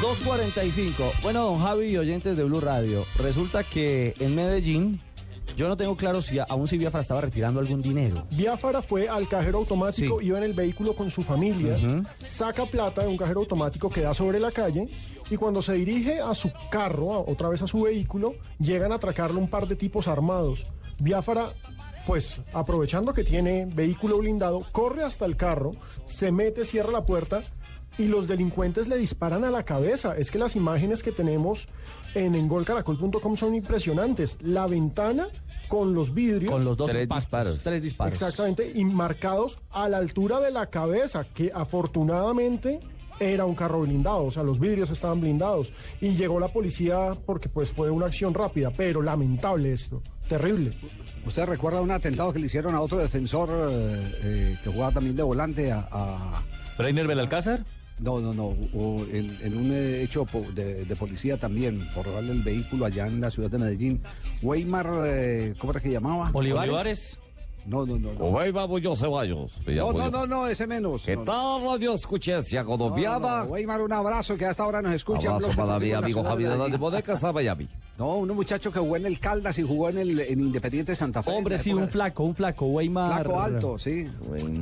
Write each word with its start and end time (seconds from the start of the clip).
2.45. 0.00 0.92
Bueno, 1.22 1.44
don 1.44 1.58
Javi 1.60 1.88
y 1.92 1.98
oyentes 1.98 2.36
de 2.36 2.44
Blue 2.44 2.60
Radio, 2.60 3.04
resulta 3.18 3.62
que 3.64 4.14
en 4.18 4.34
Medellín, 4.34 4.98
yo 5.58 5.68
no 5.68 5.76
tengo 5.76 5.94
claro 5.96 6.22
si 6.22 6.38
aún 6.38 6.66
si 6.66 6.78
Biafra 6.78 7.00
estaba 7.02 7.20
retirando 7.20 7.60
algún 7.60 7.82
dinero. 7.82 8.26
Biafara 8.32 8.80
fue 8.80 9.08
al 9.10 9.28
cajero 9.28 9.58
automático, 9.58 10.18
Sí. 10.20 10.26
iba 10.26 10.38
en 10.38 10.44
el 10.44 10.54
vehículo 10.54 10.94
con 10.94 11.10
su 11.10 11.20
familia, 11.20 11.76
saca 12.26 12.64
plata 12.64 13.02
de 13.02 13.08
un 13.08 13.18
cajero 13.18 13.40
automático 13.40 13.90
que 13.90 14.00
da 14.00 14.14
sobre 14.14 14.40
la 14.40 14.50
calle 14.50 14.88
y 15.30 15.36
cuando 15.36 15.60
se 15.60 15.74
dirige 15.74 16.18
a 16.20 16.34
su 16.34 16.50
carro, 16.70 17.12
a- 17.12 17.18
otra 17.18 17.50
vez 17.50 17.60
a 17.60 17.66
su 17.66 17.82
vehículo, 17.82 18.34
llegan 18.58 18.92
a 18.92 18.94
atracarle 18.94 19.38
un 19.38 19.50
par 19.50 19.68
de 19.68 19.76
tipos 19.76 20.08
armados. 20.08 20.64
Biafara, 20.98 21.50
pues 22.06 22.40
aprovechando 22.54 23.12
que 23.12 23.22
tiene 23.24 23.66
vehículo 23.66 24.16
blindado, 24.18 24.64
corre 24.72 25.04
hasta 25.04 25.26
el 25.26 25.36
carro, 25.36 25.72
se 26.06 26.32
mete, 26.32 26.64
cierra 26.64 26.90
la 26.90 27.04
puerta 27.04 27.42
y 27.98 28.06
los 28.06 28.26
delincuentes 28.28 28.88
le 28.88 28.96
disparan 28.96 29.44
a 29.44 29.50
la 29.50 29.64
cabeza. 29.64 30.16
Es 30.16 30.30
que 30.30 30.38
las 30.38 30.56
imágenes 30.56 31.02
que 31.02 31.12
tenemos 31.12 31.68
en 32.14 32.34
engolcaracol.com 32.34 33.36
son 33.36 33.54
impresionantes. 33.54 34.36
La 34.40 34.66
ventana 34.66 35.28
con 35.68 35.94
los 35.94 36.12
vidrios. 36.14 36.50
Con 36.52 36.64
los 36.64 36.76
dos 36.76 36.90
Tres 36.90 37.04
impactos, 37.04 37.24
disparos. 37.24 37.58
Tres 37.62 37.82
disparos. 37.82 38.12
Exactamente, 38.14 38.72
y 38.74 38.84
marcados 38.84 39.58
a 39.70 39.88
la 39.88 39.98
altura 39.98 40.40
de 40.40 40.50
la 40.50 40.66
cabeza, 40.66 41.24
que 41.24 41.52
afortunadamente 41.54 42.80
era 43.20 43.44
un 43.44 43.54
carro 43.54 43.80
blindado, 43.82 44.24
o 44.24 44.30
sea, 44.30 44.42
los 44.42 44.58
vidrios 44.58 44.90
estaban 44.90 45.20
blindados. 45.20 45.72
Y 46.00 46.14
llegó 46.16 46.40
la 46.40 46.48
policía 46.48 47.10
porque 47.26 47.48
pues 47.50 47.70
fue 47.70 47.90
una 47.90 48.06
acción 48.06 48.32
rápida, 48.34 48.70
pero 48.76 49.02
lamentable 49.02 49.72
esto, 49.72 50.02
terrible. 50.28 50.72
¿Usted 51.26 51.44
recuerda 51.44 51.82
un 51.82 51.90
atentado 51.90 52.32
que 52.32 52.38
le 52.40 52.46
hicieron 52.46 52.74
a 52.74 52.80
otro 52.80 52.98
defensor 52.98 53.50
eh, 53.52 54.12
eh, 54.24 54.58
que 54.64 54.70
jugaba 54.70 54.92
también 54.92 55.14
de 55.16 55.22
volante 55.22 55.70
a... 55.70 55.86
a- 55.92 56.42
¿Breiner 56.78 57.06
Belalcázar? 57.06 57.62
No, 58.00 58.20
no, 58.20 58.32
no, 58.32 58.56
o 58.74 59.04
en, 59.12 59.36
en 59.42 59.56
un 59.56 59.70
eh, 59.72 60.02
hecho 60.02 60.26
de, 60.54 60.84
de 60.84 60.96
policía 60.96 61.36
también, 61.36 61.86
por 61.94 62.06
robarle 62.06 62.32
el 62.32 62.42
vehículo 62.42 62.86
allá 62.86 63.06
en 63.06 63.20
la 63.20 63.30
ciudad 63.30 63.50
de 63.50 63.58
Medellín. 63.58 64.00
Weimar, 64.42 64.88
eh, 65.04 65.54
¿cómo 65.58 65.72
era 65.72 65.80
que 65.80 65.90
llamaba? 65.90 66.30
Olivares. 66.32 67.18
No, 67.66 67.84
no, 67.84 67.98
no. 67.98 68.14
No, 68.14 68.52
vamos, 68.52 68.80
yo 68.80 68.96
Ceballos. 68.96 69.52
no, 69.66 69.92
no, 69.92 70.10
no, 70.10 70.26
no, 70.26 70.46
ese 70.46 70.66
menos. 70.66 71.02
¿Qué 71.02 71.14
No, 71.14 71.24
tal, 71.24 71.62
radio 71.62 71.92
escuchencia 71.94 72.62
no, 72.62 72.70
no, 72.70 72.78
colombiana? 72.78 73.44
no. 73.44 73.50
Weimar, 73.50 73.82
un 73.82 73.92
abrazo 73.92 74.36
que 74.36 74.46
hasta 74.46 74.62
ahora 74.62 74.80
nos 74.80 74.92
escucha. 74.94 75.34
Abrazo 75.34 75.54
para 75.54 75.78
mi 75.78 75.92
amigo 75.92 76.22
Javier 76.22 76.52
de 76.52 76.56
Medellín. 76.56 76.80
Bodecas 76.80 77.22
a 77.22 77.32
Miami. 77.34 77.68
No, 78.00 78.16
un 78.16 78.28
muchacho 78.28 78.72
que 78.72 78.78
jugó 78.78 78.96
en 78.96 79.04
el 79.04 79.20
Caldas 79.20 79.58
y 79.58 79.62
jugó 79.62 79.90
en 79.90 79.98
el 79.98 80.18
en 80.20 80.40
Independiente 80.40 80.94
Santa 80.94 81.22
Fe. 81.22 81.32
Hombre, 81.32 81.58
sí, 81.58 81.74
un 81.74 81.86
flaco, 81.86 82.24
un 82.24 82.34
flaco, 82.34 82.64
Weimar. 82.64 83.22
Flaco 83.26 83.38
alto, 83.42 83.78
sí. 83.78 84.06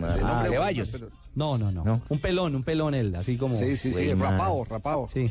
Ah, 0.03 0.45
Ceballos. 0.49 0.89
Pero- 0.91 1.09
No, 1.37 1.57
no, 1.57 1.71
no, 1.71 1.85
No. 1.85 2.03
Un 2.09 2.19
pelón, 2.21 2.57
un 2.57 2.65
pelón 2.65 2.95
él, 2.97 3.15
así 3.15 3.37
como. 3.37 3.55
Sí, 3.55 3.77
sí, 3.77 3.93
sí, 3.93 4.09
Weimar. 4.09 4.33
rapado, 4.33 4.65
rapado. 4.65 5.07
Sí. 5.07 5.31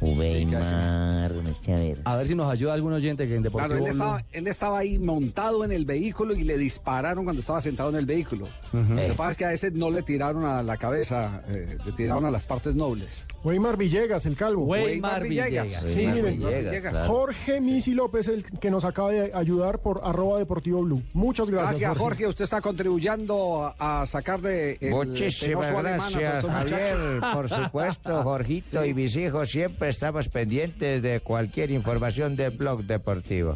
Weimar, 0.00 1.32
este, 1.48 1.72
a 1.72 1.76
ver. 1.76 1.98
A 2.04 2.16
ver 2.18 2.26
si 2.28 2.34
nos 2.36 2.46
ayuda 2.48 2.72
algún 2.72 2.92
oyente 2.92 3.26
que 3.26 3.34
en 3.34 3.42
Deportivo 3.42 3.68
Claro, 3.74 3.84
él 3.84 3.90
estaba, 3.90 4.24
él 4.30 4.46
estaba 4.46 4.78
ahí 4.78 4.96
montado 4.98 5.64
en 5.64 5.72
el 5.72 5.84
vehículo 5.84 6.34
y 6.34 6.44
le 6.44 6.56
dispararon 6.56 7.24
cuando 7.24 7.40
estaba 7.40 7.60
sentado 7.60 7.90
en 7.90 7.96
el 7.96 8.06
vehículo. 8.06 8.46
Lo 8.72 8.94
que 8.94 9.14
pasa 9.16 9.30
es 9.32 9.36
que 9.36 9.44
a 9.46 9.52
ese 9.52 9.72
no 9.72 9.90
le 9.90 10.02
tiraron 10.02 10.44
a 10.44 10.62
la 10.62 10.76
cabeza, 10.76 11.42
eh, 11.48 11.76
le 11.84 11.92
tiraron 11.92 12.24
a 12.26 12.30
las 12.30 12.44
partes 12.44 12.76
nobles. 12.76 13.26
Weimar 13.42 13.76
Villegas, 13.76 14.24
el 14.26 14.36
calvo. 14.36 14.66
Weimar 14.66 14.88
Weimar 14.88 15.22
Villegas. 15.24 15.64
Villegas. 15.82 15.82
Sí, 15.82 16.22
Weimar 16.22 16.52
Villegas, 16.62 16.92
claro. 16.92 17.08
Jorge 17.28 17.60
Misi 17.60 17.92
López, 17.92 18.26
el 18.28 18.42
que 18.42 18.70
nos 18.70 18.86
acaba 18.86 19.10
de 19.10 19.30
ayudar 19.34 19.80
por 19.80 20.00
arroba 20.02 20.38
Deportivo 20.38 20.82
Blue. 20.82 21.02
Muchas 21.12 21.50
gracias. 21.50 21.80
Gracias, 21.80 21.98
Jorge. 21.98 22.26
Usted 22.26 22.44
está 22.44 22.62
contribuyendo 22.62 23.74
a, 23.78 24.06
sacar 24.06 24.40
de 24.40 24.78
el 24.80 24.92
Muchísimas 24.92 25.70
gracias. 25.70 26.42
Javier. 26.46 26.96
Por 27.34 27.50
supuesto, 27.50 28.22
Jorgito 28.24 28.82
y 28.82 28.94
mis 28.94 29.14
hijos 29.16 29.50
siempre 29.50 29.90
estamos 29.90 30.30
pendientes 30.30 31.02
de 31.02 31.20
cualquier 31.20 31.70
información 31.70 32.34
de 32.34 32.48
Blog 32.48 32.84
Deportivo. 32.84 33.52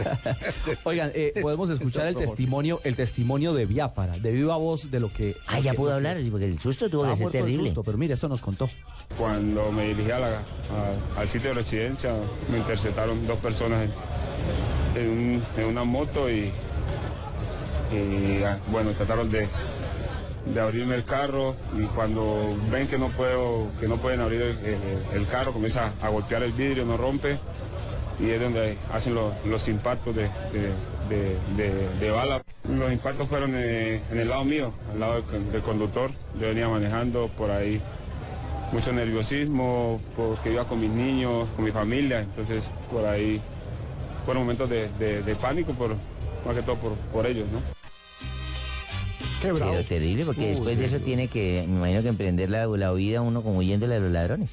Oigan, 0.84 1.10
eh, 1.14 1.34
podemos 1.42 1.68
escuchar 1.68 2.06
el 2.06 2.16
testimonio, 2.16 2.80
el 2.82 2.96
testimonio 2.96 3.52
de 3.52 3.66
Biafara, 3.66 4.16
de 4.16 4.32
viva 4.32 4.56
voz 4.56 4.90
de 4.90 5.00
lo 5.00 5.12
que. 5.12 5.36
Ah, 5.48 5.60
ya 5.60 5.74
pudo 5.74 5.92
hablar, 5.92 6.16
porque 6.30 6.46
el 6.46 6.58
susto 6.58 6.88
tuvo 6.88 7.10
que 7.10 7.16
ser 7.16 7.30
terrible. 7.30 7.66
susto, 7.66 7.82
pero 7.84 7.98
mire, 7.98 8.14
esto 8.14 8.26
nos 8.26 8.40
contó. 8.40 8.66
Cuando 9.18 9.70
me 9.70 9.88
dirigí 9.88 10.10
a 10.10 10.18
la- 10.18 10.28
a- 10.38 11.20
al 11.20 11.28
sitio 11.28 11.50
de 11.50 11.56
residencia, 11.56 12.14
me 12.50 12.56
interceptaron 12.86 13.26
dos 13.26 13.38
personas 13.38 13.88
en, 14.94 15.02
en 15.02 15.10
un- 15.10 15.44
en 15.56 15.64
una 15.66 15.84
moto 15.84 16.30
y, 16.30 16.52
ah, 18.44 18.58
bueno, 18.68 18.92
trataron 18.92 19.30
de, 19.30 19.48
de 20.46 20.60
abrirme 20.60 20.94
el 20.94 21.04
carro 21.04 21.56
y 21.76 21.82
cuando 21.86 22.56
ven 22.70 22.86
que 22.88 22.98
no 22.98 23.08
puedo, 23.08 23.68
que 23.80 23.88
no 23.88 23.96
pueden 23.96 24.20
abrir 24.20 24.42
el, 25.12 25.26
carro, 25.26 25.52
comienza 25.52 25.92
a 26.00 26.08
golpear 26.08 26.42
el 26.42 26.52
vidrio, 26.52 26.84
no 26.84 26.96
rompe 26.96 27.38
y 28.20 28.30
es 28.30 28.40
donde 28.40 28.78
hacen 28.92 29.14
los, 29.14 29.68
impactos 29.68 30.14
de, 30.16 30.28
de, 31.10 32.10
bala. 32.10 32.42
Los 32.68 32.92
impactos 32.92 33.28
fueron 33.28 33.52
eh, 33.54 34.00
en 34.10 34.18
el 34.18 34.28
lado 34.28 34.44
mío, 34.44 34.72
al 34.92 35.00
lado 35.00 35.22
del 35.22 35.62
conductor. 35.62 36.10
Yo 36.40 36.48
venía 36.48 36.68
manejando 36.68 37.28
por 37.28 37.50
ahí 37.50 37.80
mucho 38.72 38.92
nerviosismo 38.92 40.00
porque 40.16 40.52
iba 40.52 40.64
con 40.64 40.80
mis 40.80 40.90
niños, 40.90 41.48
con 41.56 41.64
mi 41.64 41.70
familia, 41.70 42.20
entonces 42.20 42.64
por 42.90 43.04
ahí 43.06 43.40
fueron 44.24 44.42
momentos 44.44 44.68
de, 44.68 44.88
de- 44.98 45.22
de 45.22 45.36
pánico, 45.36 45.72
por, 45.72 45.90
más 46.44 46.54
que 46.54 46.62
todo 46.62 46.76
por, 46.76 46.94
por 47.12 47.26
ellos, 47.26 47.46
¿no? 47.52 47.60
Qué 49.40 49.52
bravo. 49.52 49.72
Pero 49.72 49.84
terrible, 49.84 50.24
porque 50.24 50.48
después 50.48 50.78
de 50.78 50.84
eso 50.86 50.98
tiene 50.98 51.28
que, 51.28 51.64
me 51.68 51.76
imagino 51.76 52.02
que 52.02 52.08
emprender 52.08 52.50
la, 52.50 52.66
la 52.66 52.92
huida 52.92 53.20
uno 53.20 53.42
como 53.42 53.58
huyéndole 53.58 53.96
a 53.96 54.00
los 54.00 54.10
ladrones. 54.10 54.52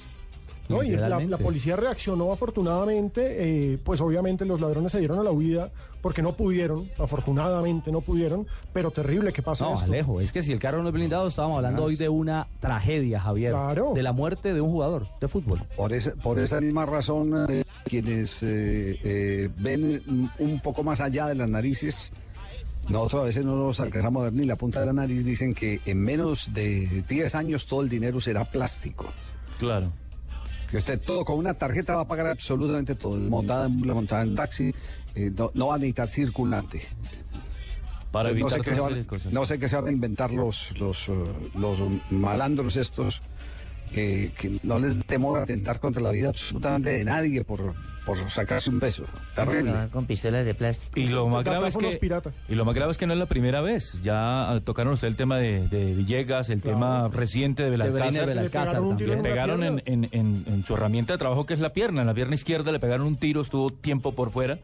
No, 0.70 0.82
y 0.82 0.92
la, 0.92 1.20
la 1.20 1.38
policía 1.38 1.76
reaccionó 1.76 2.32
afortunadamente, 2.32 3.74
eh, 3.74 3.78
pues 3.84 4.00
obviamente 4.00 4.46
los 4.46 4.62
ladrones 4.62 4.92
se 4.92 5.00
dieron 5.00 5.20
a 5.20 5.24
la 5.24 5.32
huida 5.32 5.72
porque 6.04 6.22
no 6.22 6.34
pudieron, 6.34 6.90
afortunadamente 7.00 7.90
no 7.90 8.02
pudieron, 8.02 8.46
pero 8.74 8.92
terrible 8.92 9.32
que 9.32 9.42
pase 9.42 9.64
No, 9.64 9.74
esto. 9.74 9.86
Alejo, 9.86 10.20
es 10.20 10.34
que 10.34 10.42
si 10.42 10.52
el 10.52 10.60
carro 10.60 10.84
no 10.84 10.90
es 10.90 10.94
blindado, 10.94 11.28
estábamos 11.28 11.56
hablando 11.56 11.86
hoy 11.86 11.96
de 11.96 12.10
una 12.10 12.46
tragedia, 12.60 13.22
Javier. 13.22 13.54
Claro. 13.54 13.94
De 13.96 14.04
la 14.04 14.12
muerte 14.12 14.54
de 14.54 14.60
un 14.60 14.70
jugador 14.70 15.08
de 15.22 15.30
fútbol. 15.30 15.62
Por 15.78 15.94
esa, 15.94 16.12
por 16.16 16.40
esa 16.40 16.60
misma 16.60 16.86
razón, 16.86 17.46
eh, 17.50 17.64
quienes 17.86 18.44
eh, 18.44 19.00
eh, 19.02 19.50
ven 19.58 20.30
un 20.40 20.60
poco 20.60 20.84
más 20.84 21.00
allá 21.00 21.28
de 21.28 21.36
las 21.36 21.48
narices, 21.48 22.12
nosotros 22.90 23.22
a 23.22 23.26
veces 23.26 23.46
no 23.46 23.56
nos 23.56 23.80
alcanzamos 23.80 24.22
a 24.22 24.24
ver 24.26 24.34
ni 24.34 24.44
la 24.44 24.58
punta 24.58 24.82
de 24.82 24.88
la 24.88 24.94
nariz, 24.94 25.24
dicen 25.24 25.54
que 25.54 25.80
en 25.86 26.00
menos 26.00 26.54
de 26.54 27.06
10 27.08 27.34
años 27.36 27.66
todo 27.66 27.82
el 27.82 27.88
dinero 27.88 28.20
será 28.20 28.44
plástico. 28.44 29.06
Claro. 29.58 29.90
Que 30.74 30.78
usted 30.78 31.00
todo 31.00 31.24
con 31.24 31.38
una 31.38 31.54
tarjeta 31.54 31.96
va 31.96 32.02
a 32.02 32.08
pagar 32.08 32.26
absolutamente 32.26 32.96
todo. 32.96 33.20
Montada 33.20 33.68
en 33.68 33.88
la 33.88 33.94
montada 33.94 34.24
en 34.24 34.34
taxi, 34.34 34.74
eh, 35.14 35.32
no, 35.38 35.52
no 35.54 35.68
va 35.68 35.76
a 35.76 35.78
necesitar 35.78 36.08
circulante. 36.08 36.82
Para 38.12 38.30
no, 38.30 38.36
evitar 38.36 38.54
sé 38.54 38.62
qué 38.62 38.74
se 38.74 38.82
van, 38.82 39.08
no 39.30 39.46
sé 39.46 39.60
qué 39.60 39.70
se 39.70 39.76
van 39.76 39.90
a 39.90 39.92
inventar 39.92 40.32
los, 40.32 40.76
los, 40.80 41.10
eh, 41.10 41.14
los 41.54 41.78
malandros 42.10 42.76
estos 42.76 43.22
que, 43.94 44.32
que 44.38 44.60
no 44.64 44.80
les 44.80 44.98
temor 45.06 45.40
a 45.40 45.44
atentar 45.44 45.80
contra 45.80 46.02
la 46.02 46.12
vida 46.12 46.30
absolutamente 46.30 46.90
de 46.90 47.04
nadie 47.06 47.44
por, 47.44 47.74
por 48.06 48.18
sacarse 48.30 48.70
un 48.70 48.80
peso. 48.80 49.06
Terrible. 49.36 49.72
No, 49.72 49.90
con 49.90 50.06
pistolas 50.06 50.46
de 50.46 50.54
plástico. 50.54 51.00
Y 51.00 51.08
lo 51.08 51.28
más 51.28 51.44
grave 51.46 51.70
es 51.70 51.78
que 51.78 52.00
y 52.50 52.56
lo 52.56 52.66
más 52.66 52.76
grave 52.76 52.92
es 52.92 52.98
que 52.98 53.06
no 53.08 53.14
es 53.14 53.20
la 53.20 53.26
primera 53.28 53.62
vez. 53.62 54.02
Ya 54.04 54.52
ah, 54.52 54.60
tocaron 54.62 54.94
usted 54.94 55.08
el 55.08 55.16
tema 55.16 55.38
de, 55.38 55.68
de 55.68 55.94
Villegas, 55.94 56.50
el 56.50 56.62
tema 56.62 57.08
reciente 57.10 57.64
de 57.64 57.70
Belalcázar. 57.70 58.82
Tiro 58.98 59.16
Le 59.16 59.22
pegaron 59.22 59.64
en- 59.64 59.82
en- 59.86 60.44
en 60.48 60.66
su 60.66 60.74
herramienta 60.74 61.14
de 61.14 61.20
trabajo 61.20 61.46
que 61.46 61.54
es 61.54 61.60
la 61.60 61.72
pierna, 61.74 62.02
en 62.02 62.08
la 62.08 62.14
pierna 62.14 62.36
izquierda 62.36 62.72
le 62.72 62.80
pegaron 62.80 63.06
un 63.08 63.18
tiro, 63.18 63.42
estuvo 63.42 63.70
tiempo 63.72 64.14
por 64.14 64.32
fuera 64.32 64.58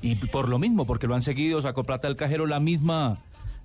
y 0.00 0.16
por 0.16 0.48
lo 0.48 0.58
mismo, 0.58 0.84
porque 0.86 1.06
lo 1.06 1.14
han 1.14 1.22
seguido, 1.22 1.62
sacó 1.62 1.84
plata 1.84 2.08
del 2.08 2.16
cajero, 2.16 2.46
la 2.46 2.58
misma, 2.58 3.18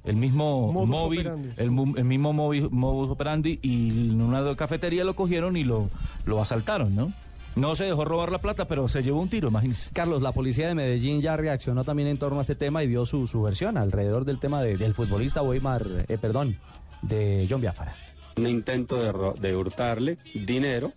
el 0.03 0.15
mismo 0.15 0.71
Modus 0.71 0.87
móvil, 0.89 1.19
operandi, 1.27 1.49
el, 1.57 1.69
sí. 1.69 1.93
el 1.97 2.05
mismo 2.05 2.33
móvil, 2.33 2.69
modus 2.71 3.09
operandi 3.09 3.59
y 3.61 3.89
en 4.11 4.21
una 4.21 4.55
cafetería 4.55 5.03
lo 5.03 5.15
cogieron 5.15 5.57
y 5.57 5.63
lo, 5.63 5.87
lo 6.25 6.41
asaltaron, 6.41 6.95
¿no? 6.95 7.13
No 7.55 7.73
se 7.75 7.85
dejó 7.85 8.05
robar 8.05 8.31
la 8.31 8.37
plata, 8.37 8.67
pero 8.67 8.87
se 8.87 9.01
llevó 9.01 9.19
un 9.19 9.29
tiro, 9.29 9.47
imagínese. 9.49 9.89
Carlos, 9.91 10.21
la 10.21 10.31
policía 10.31 10.67
de 10.67 10.75
Medellín 10.75 11.21
ya 11.21 11.35
reaccionó 11.35 11.83
también 11.83 12.07
en 12.07 12.19
torno 12.19 12.37
a 12.37 12.41
este 12.41 12.53
tema 12.55 12.83
y 12.83 12.87
dio 12.87 13.03
su, 13.05 13.25
su 13.25 13.41
versión 13.41 13.77
alrededor 13.77 14.25
del 14.25 14.39
tema 14.39 14.61
de- 14.61 14.77
del 14.77 14.93
futbolista 14.93 15.41
Weimar, 15.41 15.83
eh, 16.07 16.17
perdón, 16.21 16.57
de 17.01 17.47
John 17.49 17.59
Biafara. 17.61 17.95
un 18.37 18.47
intento 18.47 18.97
de, 19.01 19.39
de 19.41 19.55
hurtarle 19.55 20.17
dinero. 20.35 20.93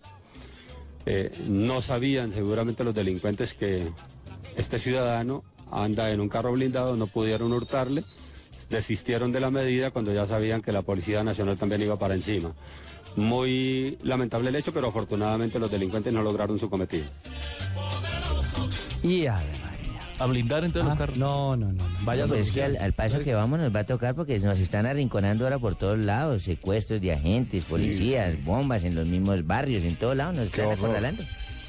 Eh, 1.06 1.32
no 1.49 1.81
sabían 1.81 2.31
seguramente 2.31 2.84
los 2.84 2.94
delincuentes 2.94 3.54
que 3.54 3.90
este 4.56 4.78
ciudadano 4.78 5.43
anda 5.72 6.10
en 6.12 6.20
un 6.20 6.28
carro 6.28 6.52
blindado, 6.52 6.94
no 6.96 7.06
pudieron 7.06 7.52
hurtarle, 7.54 8.04
desistieron 8.69 9.32
de 9.32 9.41
la 9.41 9.50
medida 9.50 9.91
cuando 9.91 10.12
ya 10.12 10.26
sabían 10.26 10.62
que 10.62 10.73
la 10.73 10.82
Policía 10.82 11.25
Nacional 11.25 11.56
también 11.58 11.82
iba 11.82 11.99
para 11.99 12.14
encima. 12.14 12.52
Muy 13.17 13.99
lamentable 14.02 14.50
el 14.50 14.56
hecho, 14.56 14.73
pero 14.73 14.88
afortunadamente 14.88 15.58
los 15.58 15.70
delincuentes 15.70 16.12
no 16.12 16.23
lograron 16.23 16.58
su 16.58 16.70
cometido. 16.70 17.06
Y 19.02 19.26
María. 19.26 19.43
a 20.19 20.26
blindar 20.26 20.64
entonces 20.64 20.85
los 20.91 20.94
Ah, 20.94 20.99
carros. 20.99 21.17
no, 21.19 21.56
no, 21.56 21.67
no. 21.67 21.73
no. 21.73 21.85
Vaya 22.05 22.23
No, 22.25 22.29
pues 22.29 22.49
es 22.49 22.52
que 22.52 22.62
al, 22.62 22.76
al 22.76 22.93
paso 22.93 23.20
que 23.20 23.35
vamos 23.35 23.58
nos 23.58 23.75
va 23.75 23.81
a 23.81 23.85
tocar 23.87 24.14
porque 24.14 24.38
nos 24.41 24.58
están 24.58 24.87
arrinconando 24.87 25.44
ahora 25.44 25.58
por 25.58 25.75
todos 25.76 25.99
lados, 25.99 26.43
secuestros 26.43 27.00
de 27.00 27.12
agentes, 27.12 27.64
policías, 27.64 28.43
bombas 28.44 28.85
en 28.85 28.94
los 28.94 29.06
mismos 29.06 29.47
barrios, 29.47 29.82
en 29.82 29.97
todos 29.97 30.17
lados 30.17 30.35
nos 30.35 30.44
están 30.49 30.67
horror. 30.67 30.85
acorralando. 30.85 31.23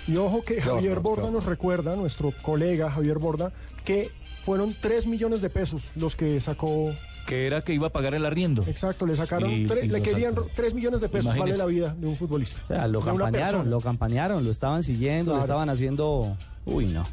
Y 0.08 0.18
ojo 0.18 0.42
que 0.42 0.60
Javier 0.62 0.92
horror, 0.98 1.04
Borda 1.04 1.26
qué 1.28 1.32
nos 1.32 1.46
recuerda, 1.46 1.96
nuestro 1.96 2.32
colega 2.42 2.92
Javier 2.92 3.20
Borda, 3.20 3.52
que 3.86 4.10
fueron 4.46 4.76
3 4.80 5.08
millones 5.08 5.42
de 5.42 5.50
pesos 5.50 5.84
los 5.96 6.16
que 6.16 6.40
sacó. 6.40 6.92
Que 7.28 7.46
era 7.48 7.62
que 7.62 7.74
iba 7.74 7.88
a 7.88 7.92
pagar 7.92 8.16
el 8.16 8.26
arriendo. 8.26 8.64
Exacto, 8.66 9.06
le 9.06 9.16
sacaron, 9.16 9.52
Y- 9.52 9.66
tre- 9.68 9.86
y 9.86 9.88
le 9.90 10.02
querían 10.02 10.34
sacó. 10.36 10.48
3 10.56 10.74
millones 10.74 11.02
de 11.02 11.10
pesos, 11.10 11.38
vale 11.38 11.56
la 11.56 11.66
vida 11.68 11.96
de 11.98 12.08
un 12.08 12.16
futbolista. 12.18 12.62
O 12.64 12.68
sea, 12.68 12.88
lo 12.88 13.02
persona. 13.02 13.64
lo 13.70 13.80
campañaron, 13.80 14.44
lo 14.44 14.50
estaban 14.52 14.82
siguiendo, 14.84 15.34
lo 15.36 15.40
estaban 15.42 15.70
haciendo. 15.70 16.36
Uy, 16.66 16.86
no. 16.88 17.04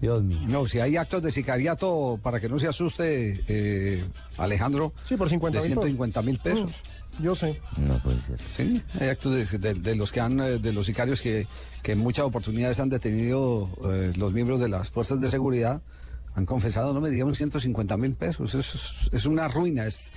Dios 0.00 0.22
mío. 0.22 0.38
No, 0.48 0.66
si 0.66 0.80
hay 0.80 0.96
actos 0.96 1.22
de 1.22 1.30
sicariato, 1.30 2.18
para 2.22 2.38
que 2.40 2.48
no 2.48 2.58
se 2.58 2.66
asuste, 2.68 3.42
eh, 3.48 4.04
Alejandro, 4.36 4.92
Sí, 5.08 5.16
por 5.16 5.30
50 5.30 5.58
de 5.62 5.68
mil 5.68 5.78
pesos. 5.78 5.84
150 5.84 6.22
mil 6.22 6.38
pesos. 6.38 6.70
Yo 7.20 7.34
sé. 7.34 7.60
No 7.78 7.98
puede 7.98 8.20
ser. 8.22 8.38
Sí, 8.50 8.82
hay 9.00 9.08
actos 9.08 9.50
de, 9.52 9.58
de- 9.58 9.74
de 9.74 9.94
los 9.96 10.10
que 10.12 10.20
han, 10.20 10.40
eh, 10.40 10.58
de 10.58 10.72
los 10.72 10.86
sicarios 10.86 11.20
que, 11.20 11.46
que 11.82 11.92
en 11.92 11.98
muchas 11.98 12.24
oportunidades 12.24 12.80
han 12.80 12.88
detenido 12.88 13.68
eh, 13.90 14.12
los 14.16 14.32
miembros 14.32 14.60
de 14.60 14.68
las 14.68 14.90
fuerzas 14.90 15.20
de 15.20 15.28
seguridad, 15.28 15.80
han 16.34 16.46
confesado, 16.46 16.92
no 16.92 17.00
me 17.00 17.10
digamos 17.10 17.36
150 17.36 17.96
mil 17.96 18.14
pesos. 18.14 18.54
Es, 18.56 19.08
es 19.12 19.24
una 19.26 19.46
ruina, 19.48 19.86
es, 19.86 20.10